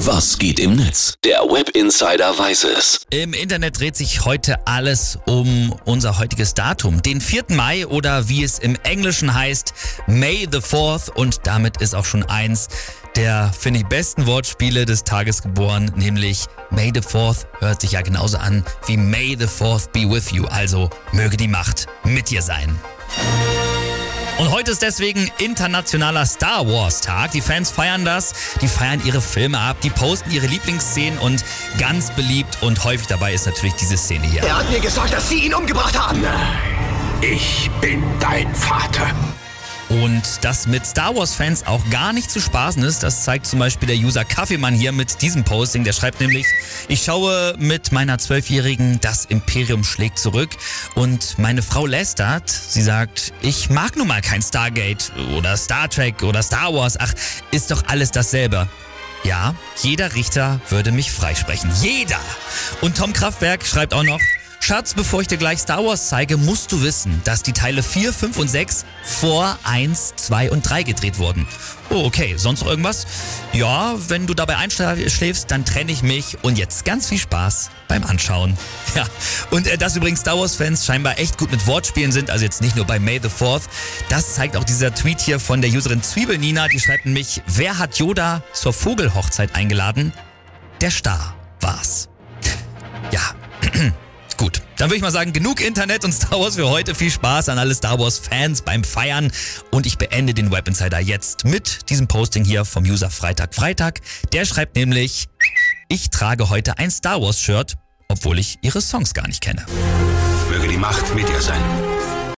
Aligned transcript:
Was 0.00 0.38
geht 0.38 0.60
im 0.60 0.76
Netz? 0.76 1.14
Der 1.24 1.40
Web 1.40 1.70
Insider 1.70 2.38
weiß 2.38 2.64
es. 2.64 3.00
Im 3.08 3.32
Internet 3.32 3.80
dreht 3.80 3.96
sich 3.96 4.26
heute 4.26 4.66
alles 4.66 5.18
um 5.26 5.74
unser 5.86 6.18
heutiges 6.18 6.52
Datum, 6.52 7.00
den 7.00 7.22
4. 7.22 7.44
Mai 7.48 7.86
oder 7.86 8.28
wie 8.28 8.44
es 8.44 8.58
im 8.58 8.76
Englischen 8.82 9.32
heißt, 9.32 9.72
May 10.06 10.46
the 10.52 10.58
4th 10.58 11.10
und 11.10 11.40
damit 11.44 11.80
ist 11.80 11.94
auch 11.94 12.04
schon 12.04 12.24
eins 12.24 12.68
der, 13.16 13.50
finde 13.58 13.80
ich, 13.80 13.86
besten 13.86 14.26
Wortspiele 14.26 14.84
des 14.84 15.02
Tages 15.02 15.40
geboren, 15.40 15.90
nämlich 15.96 16.44
May 16.68 16.92
the 16.94 17.00
4th 17.00 17.46
hört 17.60 17.80
sich 17.80 17.92
ja 17.92 18.02
genauso 18.02 18.36
an 18.36 18.64
wie 18.86 18.98
May 18.98 19.34
the 19.38 19.46
4th 19.46 19.90
be 19.92 20.00
with 20.00 20.30
you, 20.30 20.44
also 20.46 20.90
möge 21.12 21.38
die 21.38 21.48
Macht 21.48 21.86
mit 22.04 22.28
dir 22.28 22.42
sein. 22.42 22.78
Und 24.38 24.50
heute 24.50 24.70
ist 24.70 24.82
deswegen 24.82 25.30
internationaler 25.38 26.26
Star 26.26 26.66
Wars 26.66 27.00
Tag. 27.00 27.30
Die 27.30 27.40
Fans 27.40 27.70
feiern 27.70 28.04
das, 28.04 28.34
die 28.60 28.68
feiern 28.68 29.00
ihre 29.04 29.22
Filme 29.22 29.58
ab, 29.58 29.78
die 29.82 29.88
posten 29.88 30.30
ihre 30.30 30.46
Lieblingsszenen 30.46 31.18
und 31.18 31.42
ganz 31.78 32.10
beliebt 32.10 32.58
und 32.60 32.84
häufig 32.84 33.06
dabei 33.06 33.32
ist 33.32 33.46
natürlich 33.46 33.74
diese 33.74 33.96
Szene 33.96 34.26
hier. 34.26 34.42
Er 34.42 34.58
hat 34.58 34.70
mir 34.70 34.80
gesagt, 34.80 35.14
dass 35.14 35.30
Sie 35.30 35.38
ihn 35.46 35.54
umgebracht 35.54 35.98
haben. 35.98 36.22
Ich 37.22 37.70
bin 37.80 38.02
dein 38.20 38.54
Vater. 38.54 39.10
Und 40.02 40.22
dass 40.42 40.66
mit 40.66 40.84
Star 40.84 41.16
Wars-Fans 41.16 41.66
auch 41.66 41.88
gar 41.88 42.12
nicht 42.12 42.30
zu 42.30 42.38
spaßen 42.38 42.82
ist, 42.82 43.02
das 43.02 43.24
zeigt 43.24 43.46
zum 43.46 43.58
Beispiel 43.58 43.86
der 43.88 43.96
User 43.96 44.26
Kaffeemann 44.26 44.74
hier 44.74 44.92
mit 44.92 45.22
diesem 45.22 45.42
Posting. 45.42 45.84
Der 45.84 45.94
schreibt 45.94 46.20
nämlich, 46.20 46.44
ich 46.88 47.02
schaue 47.02 47.54
mit 47.58 47.92
meiner 47.92 48.18
Zwölfjährigen 48.18 49.00
Das 49.00 49.24
Imperium 49.24 49.84
schlägt 49.84 50.18
zurück 50.18 50.50
und 50.96 51.38
meine 51.38 51.62
Frau 51.62 51.86
lästert. 51.86 52.50
Sie 52.50 52.82
sagt, 52.82 53.32
ich 53.40 53.70
mag 53.70 53.96
nun 53.96 54.08
mal 54.08 54.20
kein 54.20 54.42
Stargate 54.42 55.12
oder 55.34 55.56
Star 55.56 55.88
Trek 55.88 56.22
oder 56.22 56.42
Star 56.42 56.74
Wars. 56.74 56.98
Ach, 57.00 57.14
ist 57.50 57.70
doch 57.70 57.84
alles 57.86 58.10
dasselbe. 58.10 58.68
Ja, 59.24 59.54
jeder 59.82 60.14
Richter 60.14 60.60
würde 60.68 60.92
mich 60.92 61.10
freisprechen. 61.10 61.70
Jeder! 61.80 62.20
Und 62.82 62.98
Tom 62.98 63.14
Kraftwerk 63.14 63.64
schreibt 63.64 63.94
auch 63.94 64.04
noch, 64.04 64.20
Schatz, 64.66 64.94
bevor 64.94 65.20
ich 65.20 65.28
dir 65.28 65.36
gleich 65.36 65.60
Star 65.60 65.84
Wars 65.86 66.08
zeige, 66.08 66.36
musst 66.36 66.72
du 66.72 66.82
wissen, 66.82 67.20
dass 67.22 67.44
die 67.44 67.52
Teile 67.52 67.84
4, 67.84 68.12
5 68.12 68.36
und 68.36 68.50
6 68.50 68.84
vor 69.04 69.56
1, 69.62 70.14
2 70.16 70.50
und 70.50 70.68
3 70.68 70.82
gedreht 70.82 71.20
wurden. 71.20 71.46
Oh, 71.88 72.04
okay. 72.04 72.34
Sonst 72.36 72.62
noch 72.62 72.70
irgendwas? 72.70 73.06
Ja, 73.52 73.94
wenn 74.08 74.26
du 74.26 74.34
dabei 74.34 74.56
einschläfst, 74.56 75.52
dann 75.52 75.64
trenne 75.64 75.92
ich 75.92 76.02
mich 76.02 76.38
und 76.42 76.58
jetzt 76.58 76.84
ganz 76.84 77.08
viel 77.08 77.18
Spaß 77.18 77.70
beim 77.86 78.02
Anschauen. 78.02 78.58
Ja, 78.96 79.04
und 79.50 79.68
äh, 79.68 79.76
dass 79.78 79.94
übrigens 79.94 80.20
Star 80.20 80.36
Wars-Fans 80.36 80.84
scheinbar 80.84 81.18
echt 81.18 81.38
gut 81.38 81.52
mit 81.52 81.64
Wortspielen 81.68 82.10
sind, 82.10 82.30
also 82.30 82.44
jetzt 82.44 82.60
nicht 82.62 82.74
nur 82.74 82.86
bei 82.86 82.98
May 82.98 83.20
the 83.22 83.28
4th, 83.28 83.64
das 84.08 84.34
zeigt 84.34 84.56
auch 84.56 84.64
dieser 84.64 84.92
Tweet 84.92 85.20
hier 85.20 85.38
von 85.38 85.60
der 85.60 85.70
Userin 85.70 86.02
Zwiebelnina, 86.02 86.66
die 86.66 86.80
schreibt 86.80 87.04
nämlich, 87.04 87.42
wer 87.46 87.78
hat 87.78 87.98
Yoda 87.98 88.42
zur 88.52 88.72
Vogelhochzeit 88.72 89.54
eingeladen? 89.54 90.12
Der 90.80 90.90
Star 90.90 91.36
war's. 91.60 92.08
Dann 94.76 94.90
würde 94.90 94.96
ich 94.96 95.02
mal 95.02 95.10
sagen, 95.10 95.32
genug 95.32 95.60
Internet 95.60 96.04
und 96.04 96.12
Star 96.14 96.38
Wars 96.38 96.56
für 96.56 96.68
heute. 96.68 96.94
Viel 96.94 97.10
Spaß 97.10 97.48
an 97.48 97.58
alle 97.58 97.74
Star 97.74 97.98
Wars 97.98 98.18
Fans 98.18 98.62
beim 98.62 98.84
Feiern. 98.84 99.32
Und 99.70 99.86
ich 99.86 99.98
beende 99.98 100.34
den 100.34 100.50
Web 100.50 100.68
Insider 100.68 101.00
jetzt 101.00 101.44
mit 101.44 101.88
diesem 101.90 102.08
Posting 102.08 102.44
hier 102.44 102.64
vom 102.64 102.84
User 102.84 103.10
Freitag 103.10 103.54
Freitag. 103.54 104.00
Der 104.32 104.44
schreibt 104.44 104.76
nämlich, 104.76 105.28
ich 105.88 106.10
trage 106.10 106.50
heute 106.50 106.78
ein 106.78 106.90
Star 106.90 107.20
Wars 107.22 107.40
Shirt, 107.40 107.74
obwohl 108.08 108.38
ich 108.38 108.58
ihre 108.62 108.80
Songs 108.80 109.14
gar 109.14 109.26
nicht 109.26 109.40
kenne. 109.40 109.64
Möge 110.50 110.68
die 110.68 110.76
Macht 110.76 111.14
mit 111.14 111.28
dir 111.28 111.40
sein. 111.40 111.62